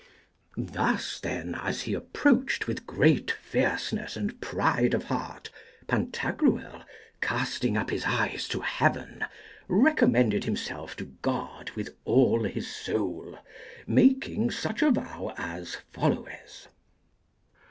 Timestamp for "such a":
14.49-14.89